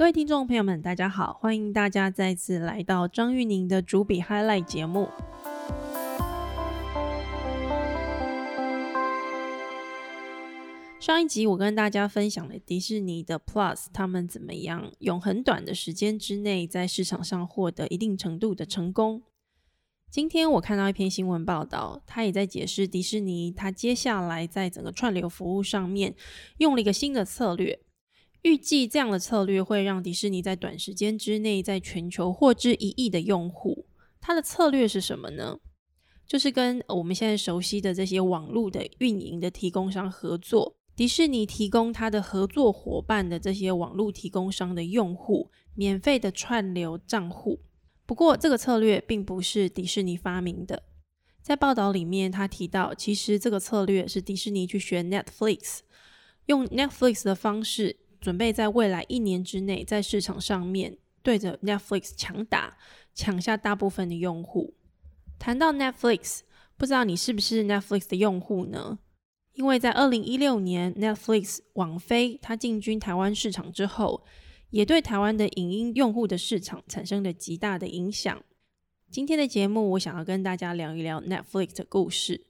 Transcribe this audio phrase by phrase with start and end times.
[0.00, 5.10] 各位听众朋友们，大家好，欢迎大家再次来到张玉宁的主笔 Highlight 节目。
[10.98, 19.20] 上一集我跟大家分享了迪士尼的 Plus，他们怎么样用很短的时间之内在市场上获得一定程度的成功。
[20.10, 26.14] 今天我看到一篇新闻报道，他也在解释迪士尼，他接下来在整个串流服务上面
[26.56, 27.80] 用了一个新的策略。
[28.42, 33.86] 预计这样的策略会让迪士尼在短时间之内在全球获知一亿的用户。
[34.20, 35.58] 它的策略是什么呢？
[36.26, 40.76] 就是跟我们现在熟悉的这些网络的运营的提供商合作。
[40.94, 47.60] 迪士尼提供它的合作伙伴的这些网络提供商的用户免费的串流账户。
[48.04, 50.82] 不过，这个策略并不是迪士尼发明的。
[51.40, 55.78] 在报道里面，他提到，其实这个策略是迪士尼去学 Netflix，
[56.46, 62.76] 用 Netflix 的方式，准备在未来一年之内在市场上面对着 Netflix 强打，
[63.14, 64.74] 抢下大部分的用户。
[65.38, 66.40] 谈到 Netflix，
[66.76, 68.98] 不知道你是不是 Netflix 的用户呢？
[69.54, 74.24] 因为在二零一六年，Netflix 网飞它进军台湾市场之后，
[74.70, 78.42] 也对台湾的影音用户的市场产生了极大的影响。
[79.10, 82.46] 今天的节目，我想要跟大家聊一聊 Netflix 的故事。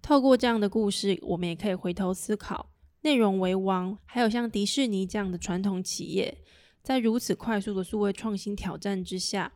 [0.00, 2.70] 透过这样的故事，我们也可以回头思考，
[3.02, 6.38] 内容为王，还有像迪士尼这样的传统企业，
[6.82, 9.54] 在如此快速的数位创新挑战之下，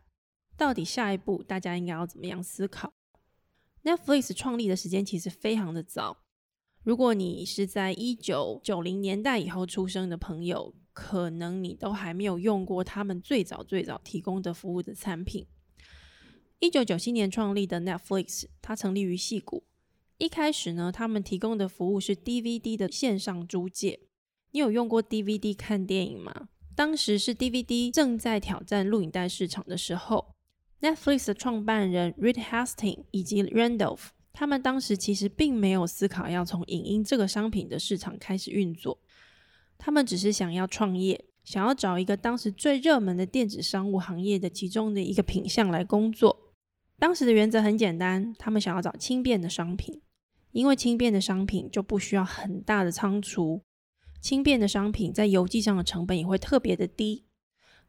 [0.55, 2.93] 到底下一步大家应该要怎么样思考
[3.83, 6.19] ？Netflix 创立的时间其实非常的早。
[6.83, 15.47] 如果你是在一九九零年代以后出生的朋友，可能你都还没有用过他们最早最早提供的服务的产品。
[16.59, 19.65] 一九九七年创立的 Netflix，它成立于戏谷。
[20.23, 23.99] 一开始呢，他们提供的服务是 DVD 的线上租借。
[24.51, 26.47] 你有用过 DVD 看电影吗？
[26.73, 30.33] 当时是 DVD 正在挑战录影带市场的时候
[30.79, 34.11] ，Netflix 的创办人 Reed Hastings 以及 Randolph。
[34.31, 38.97] 他们当时其实并没有思考要从影音这个商品的市场开始运作，
[39.77, 46.53] 他们只是想要创业，想要找一个当时最热门的电子商务行业的其中的一个品项来工作。
[46.97, 49.99] 当时的原则很简单，他们想要找轻便的商品，
[50.53, 53.61] 因为轻便的商品就不需要很大的仓储，
[54.21, 57.25] 轻便的商品在邮寄上的成本也会特别的低。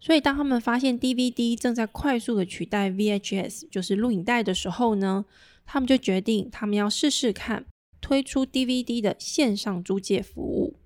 [0.00, 5.24] 所以当他们发现 DVD 正在快速的取代 VHS，就是录影带的时候呢？
[5.66, 7.64] 他们就决定，他们要试试看
[7.98, 10.76] 推出 DVD 的线上租借服务。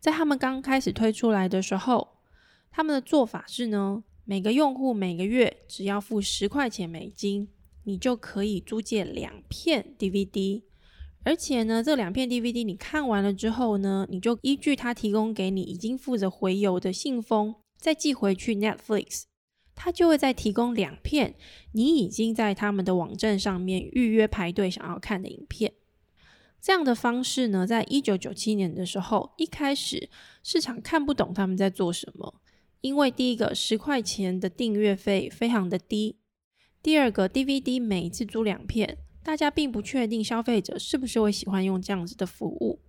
[0.00, 2.16] 在他们刚开始推出来的时候，
[2.72, 7.48] 他们的做法是呢，每个用户每个月只要付十块钱美金，
[7.84, 10.62] 你就可以租借两片 DVD。
[11.24, 19.22] 而且呢，这两片 DVD 你看完了之后呢，你就依据他提供给你已经负责回邮的信封，再寄回去 Netflix。
[19.74, 21.34] 他就会再提供两片
[21.72, 25.72] 你已经在他们的网站上面预约排队想要看的影片。
[26.60, 30.10] 这样的方式呢，在一九九七年的时候，一开始
[30.42, 32.40] 市场看不懂他们在做什么，
[32.82, 36.18] 因为第一个十块钱的订阅费非常的低，
[36.82, 42.80] 第二个 DVD 每一次租两片，大家并不确定消费者是不是会喜欢用这样子的服务，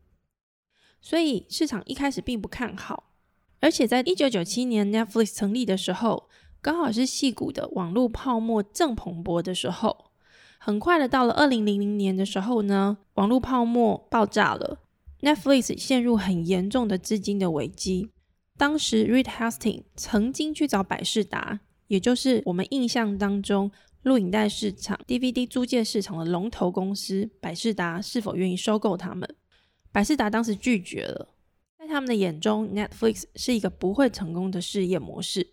[1.01, 3.11] 所以市场一开始并不看好。
[3.59, 6.29] 而且在一九九七年 Netflix 成立的时候。
[6.63, 10.11] 刚好是戏股的网络泡沫正蓬勃的时候，
[10.57, 14.79] 很快的到了二零零零年的时候呢，网络泡沫爆炸了
[15.19, 18.11] ，Netflix 陷入很严重的资金的危机。
[18.55, 23.69] 当时 Reed Hastings 曾经去找百事达，也就是我们印象当中
[24.03, 29.27] 录影带市场 DVD 租借市场的龙头公司百事达，是否愿意收购他们？
[29.93, 31.29] 百事达当时拒绝了，
[31.79, 35.47] 在他们的眼中，Netflix 是一个不会成功的事业模式。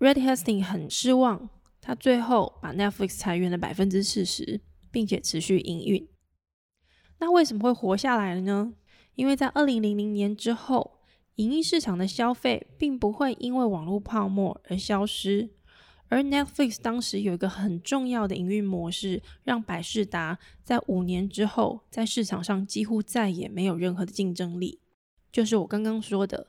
[0.00, 1.48] Red Hastings 很失望，
[1.80, 4.60] 他最后把 Netflix 裁员了百分之四十，
[4.90, 6.08] 并且持续营运。
[7.18, 8.74] 那为什么会活下来了呢？
[9.14, 11.02] 因为在二零零零年之后，
[11.36, 15.50] 影音市场的消费并不会因为网络泡沫而消失，
[16.10, 24.80] 而 Netflix 当时有一个很重要的营运模式，让百事达在五年之后在市场上几乎再也没有任何的竞争力，
[25.30, 26.48] 就是我刚刚说的。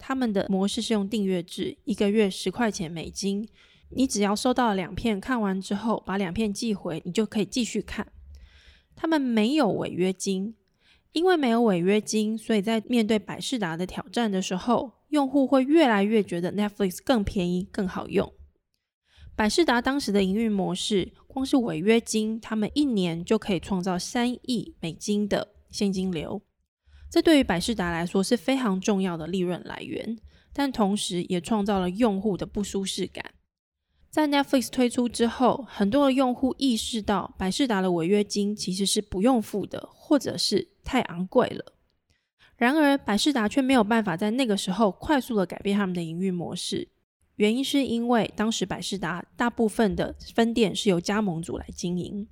[0.00, 3.48] 他们的模式是用订阅制，一个月十块钱美金，
[3.88, 8.12] 你只要收到了两片，看完之后把两片寄回，你就可以继续看。
[8.94, 10.54] 他们没有违约金，
[11.10, 18.32] 因为没有违约金，所以在面对百事达的挑战的时候，用户会越来越觉得 Netflix 更便宜、更好用。
[19.38, 26.42] 百事达当时的营运模式，光是违约金，他们一年就可以创造三亿美金的现金流。
[27.08, 30.18] 这对于百事达来说是非常重要的利润来源，
[30.52, 33.24] 但同时也创造了用户的不舒适感。
[34.10, 41.74] 在 Netflix 推出之后，很多的用户意识到百事达的违约金其实是不用付的，或者是太昂贵了。
[42.56, 46.88] 然而，百事达却没有办法在那个时候快速的改变他们的营运模式。
[47.38, 52.26] 原因是因为当时百事达大部分的分店是由加盟主来经营。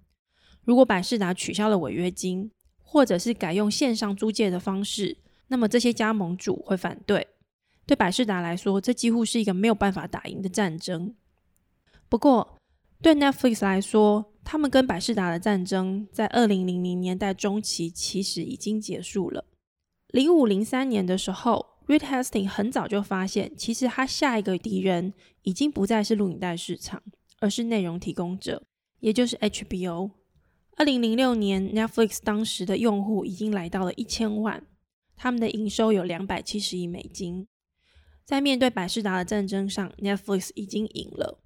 [0.64, 2.50] 如果百事达取消了违约金，
[2.82, 5.16] 或者是改用线上租借的方式，
[5.46, 7.28] 那么这些加盟主会反对。
[7.86, 11.14] 对百事达来说，这几乎是一个没有办法打赢的战争。
[12.08, 12.58] 不过，
[13.00, 19.44] 对 Netflix 来说，他们跟百事达的战争在二零零零年代中期其实已经结束了。
[20.08, 27.02] 零五零三年的时候，Reed Hastings 很早就发现，其实他下一个敌人已经不再是录影带市场，
[27.40, 28.62] 而是内容提供者，
[29.00, 30.10] 也就是 HBO。
[30.76, 34.62] 二零零六年，Netflix 当时的用户已经来到了一千万，
[35.16, 37.46] 他们的营收有两百七十亿美金。
[38.24, 41.38] 在面对百事达的战争上，Netflix 已经赢了。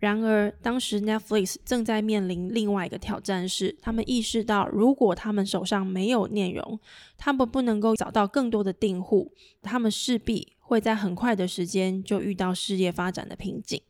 [0.00, 6.80] 然而，当时 Netflix 正在面临另外一个挑战，是他们意识到，如果他们手上没有内容，
[7.18, 9.30] 他们不能够找到更多的订户，
[9.60, 13.82] 他们势必会在很快的时间就遇到事业发展的瓶颈。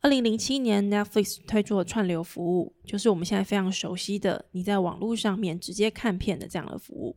[0.00, 7.14] 二零零七年，Netflix 推出了串流服务，就是我们现在非常熟悉的，你在网络上面直接看片的这样的服务，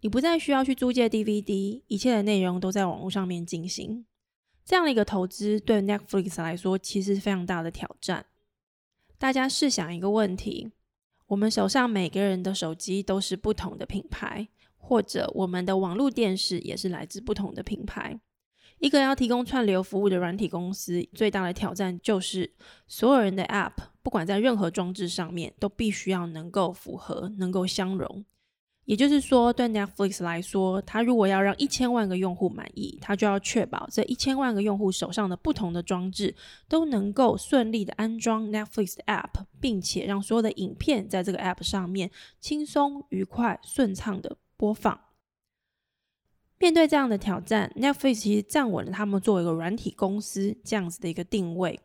[0.00, 4.04] 你不再需要去租借 DVD，一切的内容都在网络上面进行。
[4.68, 8.26] 这样的一个投资对 Netflix 来说其实是非常大的挑战。
[9.16, 10.70] 大家试想一个问题：
[11.28, 18.20] 我们手上每个人的手机都是不同的品牌，或者我们的网络电视也是来自不同的品牌。
[18.76, 22.52] 一个要提供串流服务的软体公司，最大的挑战就是
[22.86, 23.72] 所有人的 App，
[24.02, 28.22] 不管在任何装置上面，都必须要能够符合，能够相容。
[28.88, 36.34] 也就是说，对 Netflix 来说，它如果要让一千万个用户满意，它就要确保这一千万个用户手上的不同的装置
[36.70, 44.98] 都能够顺利的安装 Netflix 的 App，并且让所有的影片在这个 App 上面轻松、愉快、顺畅的播放。
[46.58, 51.78] 面对这样的挑战，Netflix 其实站稳了他们作为一个软体公司这样子的一个定位。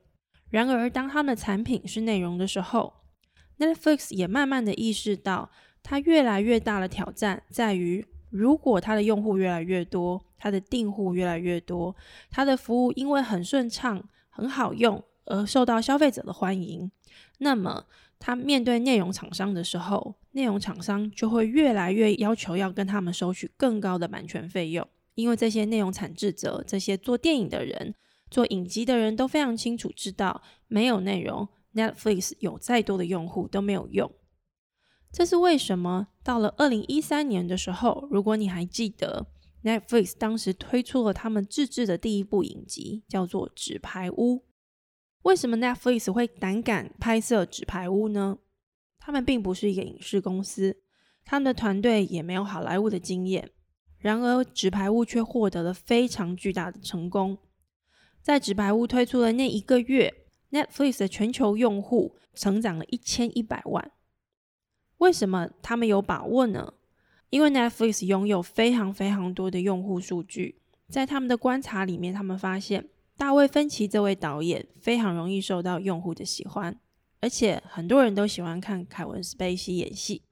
[0.49, 2.93] 然而，当他们的产品是内容的时候
[3.59, 5.51] ，Netflix 也慢慢的意识到。
[5.83, 11.95] 它越来越大的挑战在于，如果它的用户越来越多，它的订户越来越多，
[12.31, 16.89] 它的服务因为很顺畅、很好用而受到消费者的欢迎，
[17.39, 17.85] 那么
[18.17, 27.93] 它面对内容厂商的时候，内容厂商就会越来越要求要跟他们收取更高的版权费用，因为这些内容产制者、这些做电影的人、
[28.31, 34.09] 做影集的人都非常清楚知道，没有内容，Netflix 有再多的用户都没有用。
[35.13, 36.07] 这是为什么？
[36.23, 39.27] 到了二零一三年的时候，如果你还记得
[39.63, 44.37] ，Netflix 当时推出了他们自制的第一部影集，叫做《纸牌屋》。
[45.21, 48.39] 为什么 Netflix 会胆敢拍摄《纸牌屋》呢？
[48.97, 50.81] 他们并不是一个影视公司，
[51.23, 53.51] 他们的团队也没有好莱坞的经验。
[53.99, 57.37] 然而，《纸牌屋》却获得了非常巨大的成功。
[58.23, 60.11] 在《纸牌屋》推出的那一个月
[60.49, 63.91] ，Netflix 的全球用户成长了一千一百万。
[65.03, 66.73] 为什么他们有把握呢？
[67.29, 76.79] 因为 Netflix 拥有非常非常多的用户数据，在他们的观察里面，他们发现大卫芬奇这位导演非常容易受到用户的喜欢，
[77.19, 80.23] 而且很多人都喜欢看凯文·史贝西演戏。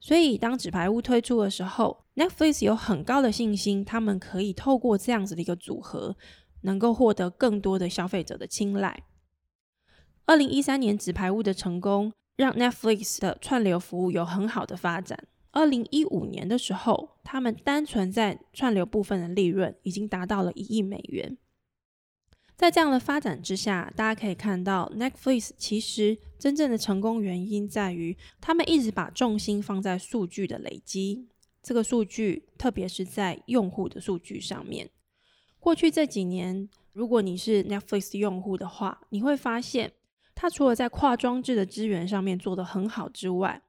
[0.00, 6.14] 所以，当《纸牌屋》推出的时候，Netflix 有很高的信心，他们可以透过这样子的一个组合，
[6.60, 9.04] 能够获得更多的消费者的青睐。
[10.26, 12.12] 二零一三年，《纸牌屋》的成功。
[12.38, 15.26] 让 Netflix 的串流服务有很好的发展。
[15.50, 21.36] 二零一五年的时候，他们单纯在串流部分的利润已经达到了一亿美元。
[22.54, 31.26] 在这样的发展之下，大家可以看到 Netflix 其实真正的成功原因在于，他们一直把重心放在数据的累积。
[31.60, 34.88] 这个数据，特别是在用户的数据上面。
[35.58, 39.90] 过去这几年，如果你是 Netflix 用户的话，你会发现。
[40.40, 43.60] 它除了在跨装置的资源上面做得很好之外，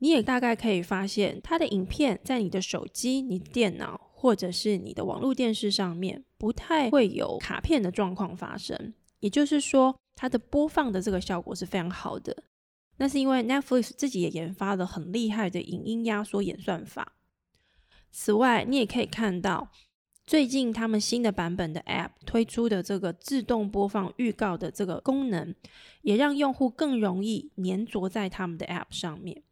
[0.00, 8.92] 你也大概可以发现，它的影片在你的手机、你电脑或者是你的网络电视上面不太会有卡片的状况发生。
[9.20, 12.44] 也就是说，它的播放的这个效果是非常好的。
[12.98, 17.14] 那是因为 Netflix 自己也研发了很厉害的影音压缩演算法。
[18.10, 19.70] 此外，你也可以看到。
[20.24, 25.54] 最近他们新的版本的 App 推出的这个自动播放预告的这个功能，
[26.02, 29.42] 也让用户更容易粘着在他们的 App 上面。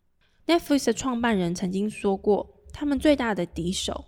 [0.47, 4.07] Netflix 的创办人曾经说过，他们最大的敌手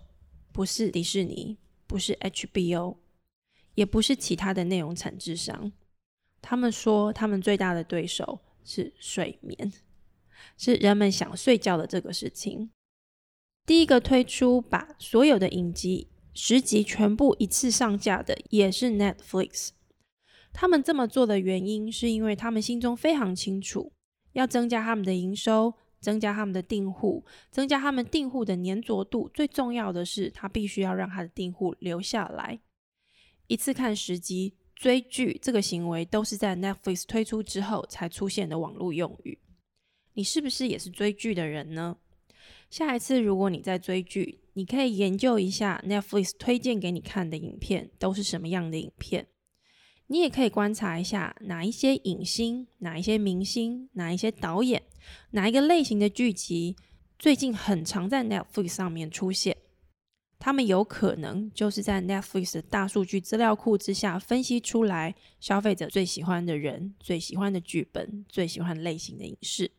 [0.51, 2.97] 不是迪士尼，不是 HBO，
[3.75, 5.71] 也不是其他的内容产制商。
[6.41, 9.71] 他们说，他们最大的对手是睡眠，
[10.57, 12.71] 是人们想睡觉的这个事情。
[13.65, 19.69] 第一个推出把所有的影集十集全部一次上架的，也是 Netflix。
[20.51, 23.91] 他们这么做的原因，是因为他们心中非常清楚，
[24.33, 29.29] 要增加他们的营收，增加他们的订户，增加他们订户的粘着度。
[29.33, 32.59] 最重要的是，他必须要让他的订户留下来，
[33.47, 34.55] 一次看十集。
[34.75, 39.39] 追剧这个行为都是在 Netflix 推出之后才出现的网络用语。
[40.13, 41.95] 你是不是也是追剧的人呢？
[42.69, 49.27] 下一次如果你在追剧，你可以研究一下 Netflix 推荐给你看的影片都是什么样的影片。
[50.07, 54.83] 你也可以观察一下哪一些影星、哪一些明星、哪一些导演、
[55.31, 56.75] 哪一个类型的剧集
[57.17, 59.57] 最近很常在 Netflix 上面出现。
[60.37, 69.71] 他们有可能就是在 Netflix 的大数据资料库之下分析出来消费者最喜欢的人、最喜欢的剧本、最喜欢类型的影视。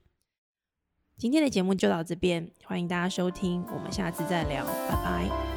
[1.16, 5.53] 今天的节目就到这边，欢迎大家收听，我们下次再聊，拜拜。